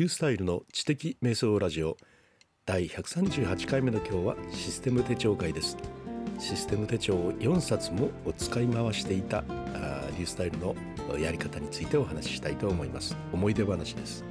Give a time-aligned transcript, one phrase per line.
[0.00, 1.98] リュースタイルの知的瞑想ラジオ。
[2.64, 5.76] 第138回目の今日はシステム手帳会です。
[6.38, 9.42] システム手帳を4冊もお使い回していたあ
[10.12, 10.74] リュースタイルの
[11.18, 13.14] やり方についてお話ししたいと思います。
[13.30, 14.24] 思い出話です。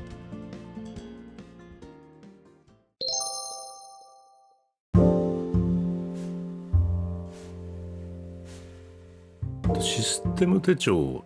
[9.80, 11.24] システム手帳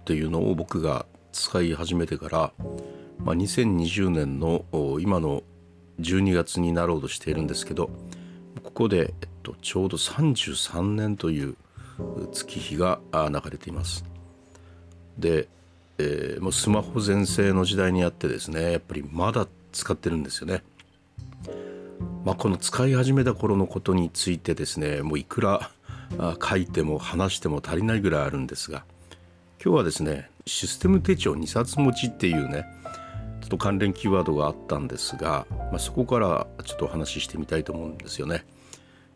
[0.00, 2.52] っていうのを僕が使い始めてから、
[3.24, 4.64] まあ、2020年の
[5.00, 5.42] 今の
[6.00, 7.90] 12月になろうとしているんですけど
[8.64, 11.56] ここで、えっと、ちょうど33年という
[12.32, 14.04] 月日が流れています。
[15.18, 15.48] で、
[15.98, 20.62] えー、もうスマホ全盛の時代にあってですねやっぱりまだ使ってるんですよね。
[22.24, 25.70] まあ、この使い始めた頃のことについてですねもういくら
[26.40, 28.84] 書いても話しても足りないぐらいあるんですが
[29.62, 32.64] 今日はですねシステム手帳2冊持ちっていうね
[33.42, 38.46] ちょっと関連キーワードがあったんですが、まあ、そこからちょっとお話ししてみたいと思うんですよね。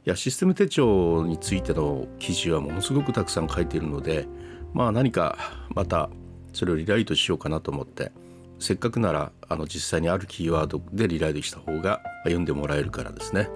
[0.04, 4.26] いやシステム手帳についての記事はものすごくたくさん書いているので
[4.72, 5.36] まあ何か
[5.74, 6.10] また
[6.52, 8.12] それをリライトしようかなと思って
[8.58, 13.48] せっかくならあの実際にあるキーワードでリライトした方が読んでもらえるからですね。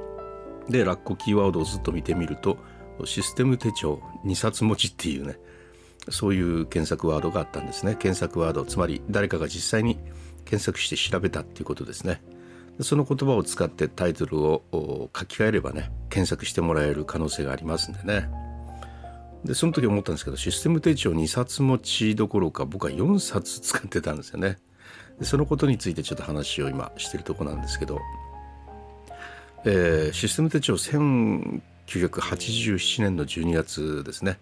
[0.68, 2.58] でラッコキーワードをずっと見てみると
[3.04, 5.38] システム手帳2冊持ちっていうね
[6.10, 9.98] そういう検索ワードがあったんですね検索ワードつまり誰かが実際に
[10.44, 12.22] 検索して調べたっていうことですね。
[12.80, 18.28] その言葉を使ってタイトルを書き換えればね検索してもらえる可能性がありますんでね。
[19.44, 24.58] でその時思ったんですけどシステム手帳2冊持ちどころか僕は4冊使ってたんですよね。
[25.18, 28.00] でそのことについてちょっと話を今してるとこなんですけど、
[29.64, 34.38] えー、システム手帳1987年の12月ですね。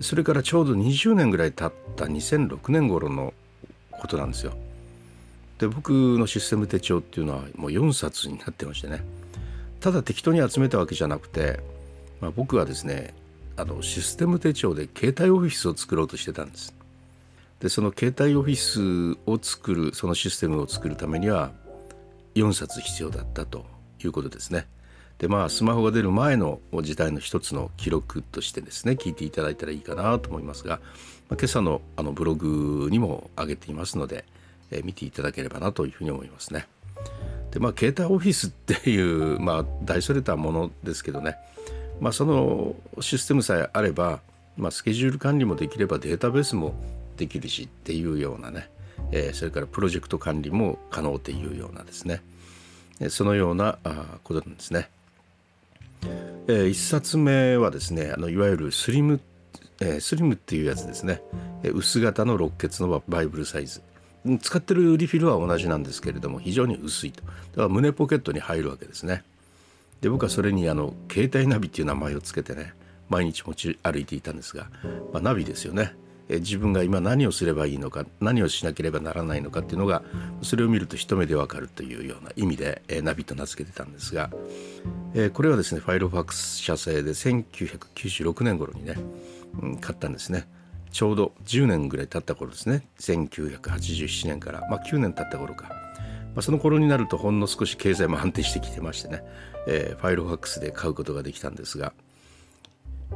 [0.00, 3.34] それからちょうど20年ぐらい経った2006年頃の
[3.90, 4.52] ことなんですよ。
[5.58, 9.02] で僕のシステム手帳っていうのはもう4冊になってましてね
[9.80, 11.60] ただ適当に集めたわけじゃなくて、
[12.20, 13.14] まあ、僕はですね
[13.56, 16.74] あのシステム手帳で携帯オフィスを作ろうとしてたんです。
[17.58, 21.50] でその携帯オフィスを作るそのシステムを作るためには
[22.36, 23.66] 4冊必要だったと
[24.02, 24.66] いうことですね。
[25.18, 30.76] でまあスマホが出る前の時代の一つの記録としてですね聞いていただいたらいいかなと思いますが、
[31.28, 34.24] まあ、今朝のあのブログにも上げていますので、
[34.70, 36.66] え、見ていただければなというふうに思いますね。
[37.50, 41.36] でまあ携帯オフィスっていう まあ大それたものですけどね、
[42.00, 44.20] まあ、そのシステムさえあれば、
[44.56, 46.74] まあ、スケジュール管理もできればデータベースも
[47.16, 48.70] できるしっていうようなね、
[49.12, 52.22] えー、それからプロジェクト管理も可能っていうようなですね。
[53.10, 53.78] そのような
[54.24, 54.90] ことなんですね。
[56.48, 59.20] えー、1冊目はですねあのいわゆるスリム、
[59.80, 61.22] えー、スリムっていうやつですね、
[61.62, 63.82] え、薄型の六血のバイブルサイズ。
[64.40, 67.22] 使ってるリフィルは同じなんですけれども非常に薄いと。
[67.22, 69.22] だから胸ポケットに入るわけですね。
[70.00, 72.72] で僕はそれにあの携帯ナビっていう名前をつけてね
[73.08, 74.68] 毎日持ち歩いていたんですが、
[75.12, 75.94] まあ、ナビですよね。
[76.28, 80.02] え自分が今何をすればいいのか何をしなければならないのかっていうのが
[80.42, 84.30] それを見ると一目でわかるというような意味で、えナビと名付けてたんですが、
[85.14, 88.96] えこれはですねファイロファックス社製で1996年頃にね、
[89.62, 90.46] うん、買ったんですね。
[90.90, 92.86] ちょうど10年ぐらい経った頃ですね。
[93.00, 95.74] 1987年から、まあ、9年経った頃か、ま
[96.36, 99.22] あ、その頃になるとほんの少し経済も安定してきてましてね、
[99.66, 101.92] えー、ファイルファックスで買うことができたんですが。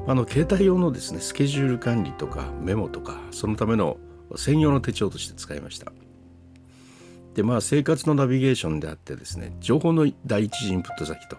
[0.07, 3.99] あの携帯用のですねスケジュール管理とかメモとかそのための
[4.37, 5.93] 専用の手帳として使いました。
[7.35, 11.37] でまあ生活のナビゲーションであってですね情報の第一次インプット先と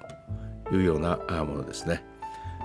[0.71, 2.03] いうようなものですね。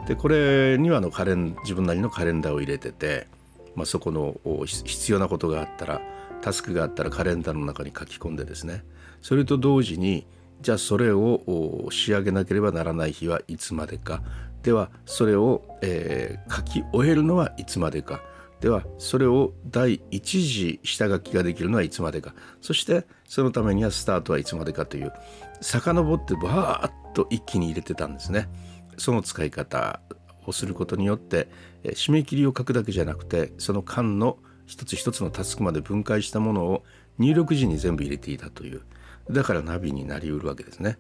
[0.07, 3.27] でこれにはのカレン自分なりのカレンダーを入れてて、
[3.75, 6.01] まあ、そこの必要なことがあったら
[6.41, 8.85] タスクがあったらカレンダーの中に書き込んでですね。
[9.23, 10.27] それと同時に
[10.61, 14.23] じゃあそれを仕上げなければならない日はいつまでか。
[14.63, 18.21] ではそれを、えー、書き終えるのはいつまでか。
[18.61, 22.35] ではそれを第一次下書きができるのはいつまでか。
[22.61, 25.13] そしてそのためにはスタートはいつまでかという
[25.61, 28.49] 遡ってバーッと一気に入れてたんですね。
[28.97, 30.01] その使い方
[30.45, 31.49] をすることによって
[31.85, 36.85] 締め切りを書くだけじゃなくてその間の一つ一つのタスクまで分解したものを
[37.19, 38.83] 入力時に全部入れていたという
[39.31, 40.99] だからナビになりうるわけですね。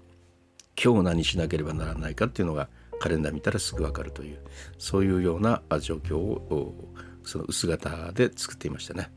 [0.82, 2.68] 今日何しなければならないかっていうのが
[3.00, 4.38] カレンダー見たらすぐ分かるという
[4.78, 6.74] そういうような状況を
[7.24, 9.10] その薄型で作っていましたね。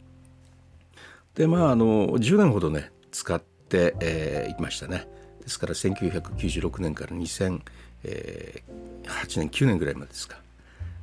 [1.36, 5.08] でまああの10年ほどね使ってい、えー、ましたね。
[5.42, 7.62] ですから1996年から2008
[9.14, 10.42] 年9年ぐらいまでですか。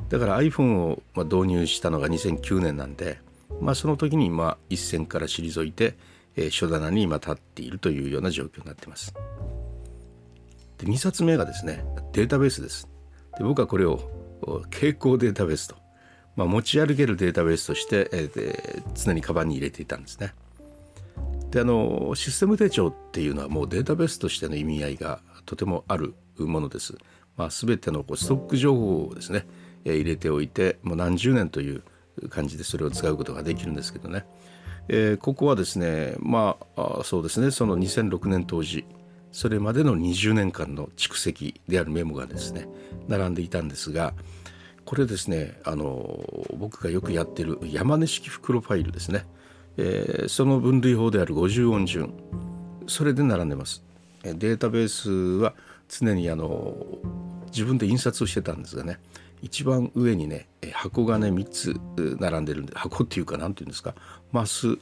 [0.09, 3.19] だから iPhone を導入したのが2009年なんで、
[3.61, 5.97] まあ、その時にま一線から退いて
[6.39, 9.13] えー、書棚に今立っているというような状況になっています。
[10.79, 12.89] で2冊目がですねデータベースです。
[13.37, 14.01] で僕はこれを
[14.71, 15.75] 傾向データベースと、
[16.37, 20.33] まあ、持ち歩けるデータベースとして、えー、常にカバンに入れていたんですね。
[21.51, 26.97] であのシステム手帳っていうのはもうデータベースとしての意味合いがとてもあるものです。
[27.37, 29.47] まあ、全てのこうストック情報をですね、
[29.85, 31.83] 入れておいてもう何十年という
[32.29, 34.25] 感じでそれを使うことができるんですけどね、
[34.89, 37.51] えー、ここはですねまあそうですね。
[37.51, 38.85] その2006年当時
[39.33, 42.67] それまでの20年間の蓄積であるメモがですね
[43.09, 44.15] 並んでいたんですが
[44.85, 46.25] これですねあの
[46.57, 49.27] 僕がよくやってる山根式袋ファイルですね、
[49.77, 52.15] えー、その分類法である50音順
[52.87, 53.85] それで並んでます。
[54.23, 55.55] データベースは
[55.89, 56.75] 常にあの
[57.47, 58.99] 自分で印刷をしてたんですがね
[59.43, 61.81] 一番上にね箱がね3つ
[62.21, 63.95] 並んでるんで箱っていうか何て言うんですか
[64.33, 64.79] マス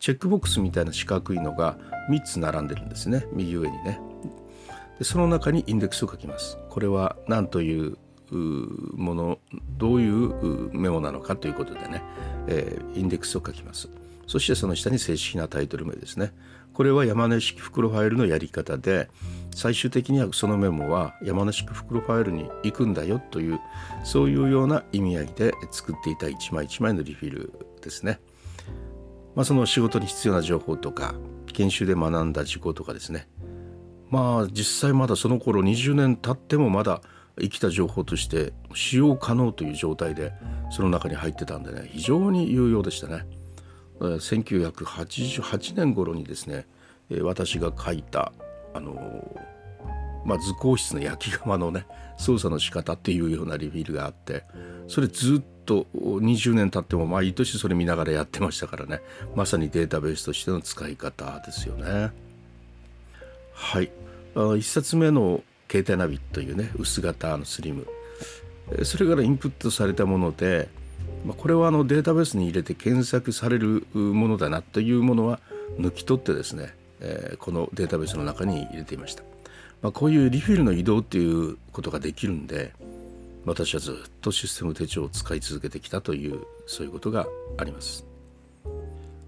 [0.00, 1.78] チェックボックスみたいな四角いのが
[2.10, 4.00] 3つ並んでるんですね右上にね。
[4.98, 6.58] でその中にインデックスを書きます。
[6.68, 7.96] これは何という
[8.30, 9.38] もの
[9.78, 12.02] どういうメモなのかということでね、
[12.46, 13.88] えー、インデックスを書きます。
[14.26, 16.32] そしてその下に正式なタイトル名ですね。
[16.74, 19.08] これは山根式袋ファイルのやり方で
[19.54, 23.60] 最終的にはそのメモは山根式袋ファイルに行くんだよという
[24.02, 28.20] そういうような意味合いで作っていた一枚一枚のリフィルですね。
[29.36, 31.14] まあ、その仕事に必要な情報とか
[31.52, 33.26] 研修で学んだ事項とかですね
[34.10, 37.00] まあ実際まだその頃20年経ってもまだ
[37.40, 40.32] 生きた情報として使用可能という状態で
[40.70, 43.26] その中に入ってたんでね非常に有用でしたね。
[44.00, 46.66] 1988年頃にですね
[47.22, 48.32] 私が書いた
[48.72, 49.40] あの
[50.24, 51.86] まあ、図工室の焼き窯のね
[52.16, 54.44] 操作の仕方っていうようなリフィールがあって
[54.88, 59.00] それずっと20年経っても毎年それ見ながらやってましたからね。
[59.34, 62.10] まさにデータベースとしての使い方ですよね。
[63.52, 63.90] はい。
[64.34, 67.86] 1冊目の携帯ナビというね薄型のスリム。
[68.82, 70.68] それからインプットされたもので
[71.24, 75.40] まあ、これはあのデータベースに入れて検索されるものだなというものは
[75.78, 79.22] 抜き取ってですね、えー、このデータベースの中に入れていました、
[79.80, 82.72] まあ、こういうリフィルの移動っていうことができるんで
[83.46, 87.26] 私はずっとシステム手帳を使い続けてきたというそういうことが
[87.58, 88.06] あります。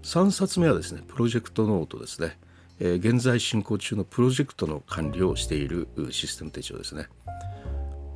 [0.01, 2.37] 3冊目はですねプロジェクトノートですね、
[2.79, 7.07] えー、現在進行中のプロジェクトの管理をしているシステム手帳ですね。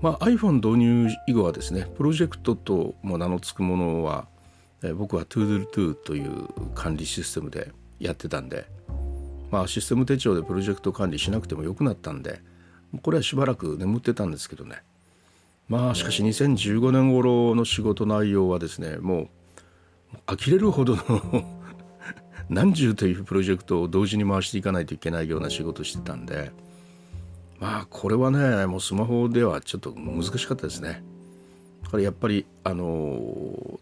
[0.02, 4.28] まあ、iPhone 導入以後はですねプロジェクトとも名の付くものは、
[4.84, 8.66] え僕は ToDoTo という管理システムでやってたんで、
[9.52, 12.42] まあ、システム手帳でプロジェクト管理しなくてもよくなったんで
[13.04, 14.82] これはしばらく眠ってたんですけどね
[15.70, 19.30] まあしかし2015年頃の仕事内容はですねも
[20.14, 21.62] う呆れるほどの
[22.50, 26.52] 何十というプロジェクトを同時に回していかないといけないような仕事してたんで。
[27.62, 31.04] まあこれはねもうスマホではちょっと難しかったですね。
[31.84, 33.80] だからやっぱりあの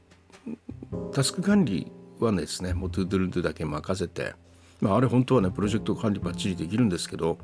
[1.13, 1.89] タスク管理
[2.19, 4.33] はですねもう Toodledo だけ任せて、
[4.81, 7.37] まあ、あれ本当はねプロジェクト管理ばっちりできるんですけど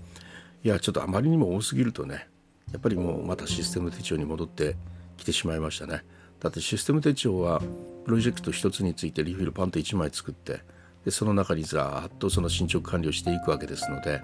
[0.64, 2.28] いやちょっとあまりにも多すぎるとね
[2.74, 4.76] やっぱりもうまたシステム手帳に戻って
[5.16, 6.04] きてしまいましたね。
[6.42, 7.62] だってシステム手帳は
[8.04, 10.60] プロジェクト一つについてリフィルパンと1枚作って
[11.06, 14.22] でその中にざーっとその進捗管理をしていくわけですので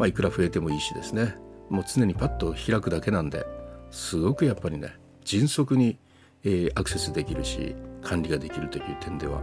[0.00, 1.36] まあ、いくら増えてもいいしですね
[1.68, 3.44] もう常にパッと開くだけなんで
[3.90, 5.98] すごくやっぱりね迅速に、
[6.42, 9.42] えー、アクセスできるし管理ができるという点では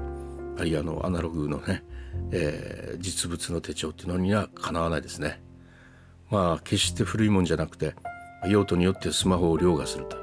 [0.57, 1.83] あるいはあのアナログのね、
[2.31, 5.39] えー、実物の手帳っていうのにはかなわないですね。
[6.31, 7.93] まあ決して古いもんじゃなくて
[8.47, 10.17] 用途によってスマホを凌駕すると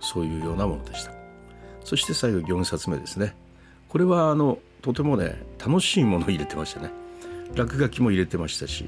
[0.00, 1.12] そういうようなものでした。
[1.84, 3.36] そして最後4冊目ですね。
[3.88, 6.90] これはあのとてもね楽しいものを入れてましたね。
[7.54, 8.86] 落書きも入れてましたし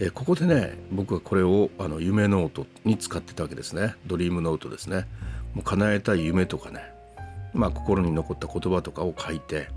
[0.00, 3.94] えここでね僕はこれをあの夢ノートに使ってたわけですね。
[4.06, 5.06] ドリームノートですね。
[5.54, 6.80] もう叶えたい夢とかね。
[7.52, 9.68] まあ心に残った言葉とかを書いて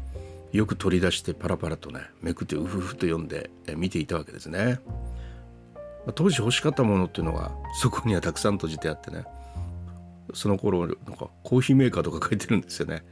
[0.51, 4.79] よく取り出してパラパラとねめくってうふふと読んでえ見ていたわけですね。
[6.15, 9.25] 当時欲しかったものっていうのがそこにはたくさん閉じてあってね。
[10.33, 13.03] その頃なんかコーヒーメーカーとか書いてるんですよね。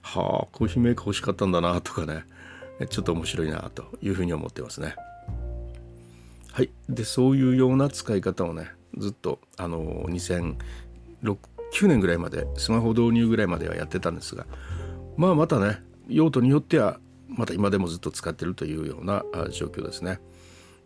[0.00, 2.24] はあコーヒーメーカー欲しかったんだなとかね。
[2.90, 4.94] ちょっと面白いなというふうに思ってますね。
[6.56, 10.56] はいでそういうような使い方をねずっとあの2006
[11.22, 14.46] 9年ぐらいまでスマホ導入ぐらいまではやってたんですが
[15.18, 16.98] まあまたね用途によっては
[17.28, 20.18] また今でもずっと使ってるというような状況ですね。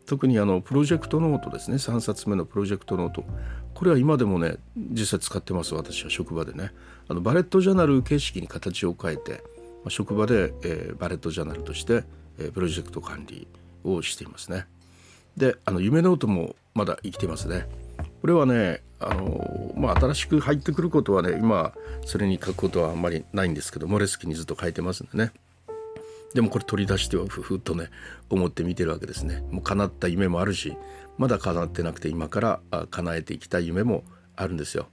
[0.07, 3.25] 特にあのプロジェクトノートですね3冊目のプロジェクトノート
[3.73, 6.73] これは今でもね実際使ってます私は職場でね
[7.07, 9.45] あのバレットジャーナル形式に形を変えて、
[9.85, 12.03] ま、職場で、えー、バレットジャーナルとして
[12.41, 13.47] えプロジェクト管理
[13.85, 14.67] をしていますね。
[15.37, 17.67] であの夢ノートもまだ生きてますね。
[18.21, 21.73] これはねあの、まあ、新しく入ってくることはね今
[22.05, 25.33] それに書くことはあんまりないんですけどモレスキンにずっと書いてますんでね。
[26.35, 27.89] でもこれ取り出してはふふっとね
[28.29, 29.43] 思って見てるわけですね。
[29.51, 30.77] もう叶った夢もあるし
[31.19, 32.61] まだ叶ってなくて今から
[32.91, 34.05] 叶えていきたい夢も
[34.37, 34.89] あるんですよ。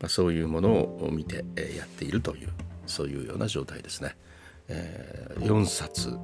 [0.00, 1.36] まあ、そういうものを見て、
[1.76, 2.50] やっているという
[2.86, 4.16] そういうような状態ですね。
[4.68, 6.18] えー、4冊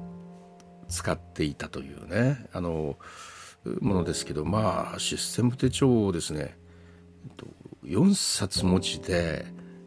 [0.89, 2.97] 使っていたというねあの
[3.81, 6.57] ものですけどまあシステム手帳をですね
[7.85, 9.45] 4冊持ちで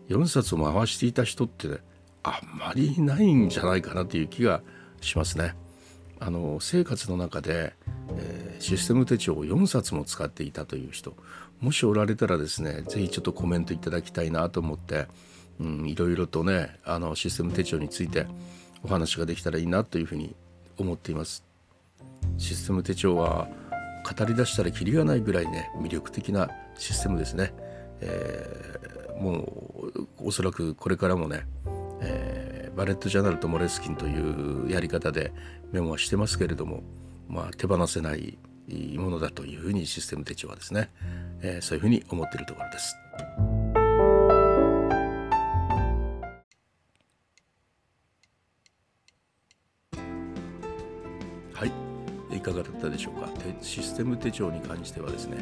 [0.08, 1.78] 4冊を回していた人ってね
[2.22, 4.62] あんまりいないんじゃないかなという気が
[5.00, 5.54] しますね。
[6.18, 7.74] あの生活の中で、
[8.16, 11.14] えー、システム手帳を4冊も使っていたという人
[11.60, 15.08] もしおられたらですね是非ちょっとコメントいただきたいなと思って、
[15.60, 18.26] うん、いろいろとねあのシステム手帳について
[18.82, 20.34] お話ができたらいいなというふうに
[20.78, 21.44] 思っています。
[22.38, 23.48] システム手帳は
[24.06, 27.52] 語り出したらきりがないぐらいね魅力的なシステムですね。
[28.00, 31.46] えー、もうおそらくこれからもね、
[32.00, 35.32] えー、バレットジャーナルとモレスキンというやり方で
[35.72, 36.82] メモはしてますけれども、
[37.28, 38.38] まあ、手放せない
[38.96, 40.90] ものだというふうにシステム手帳はですね、
[41.40, 42.96] えー、そういうふうに思っているところです。
[52.46, 53.28] かがだったでしょうか？
[53.60, 55.38] システム手帳に関してはですね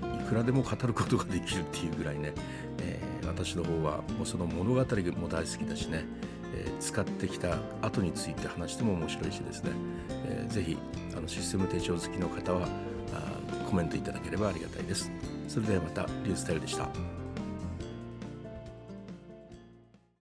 [0.00, 2.32] いくらでも語ることができるっていうぐらいね、
[2.78, 6.04] えー、私の方はもうその物語も大好きだしね、
[6.54, 9.72] えー、使ってきた後について話しても面白いしですね、
[10.26, 10.78] えー、ぜひ
[11.14, 12.66] あのシステム手帳好きの方は
[13.12, 15.10] あコメントいただければありがたいです。
[15.48, 16.88] それではまたリュースタイルでした。